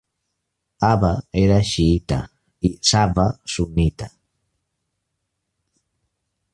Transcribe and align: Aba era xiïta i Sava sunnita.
Aba 0.91 1.11
era 1.43 1.59
xiïta 1.71 2.19
i 2.69 2.71
Sava 2.93 3.27
sunnita. 3.57 4.11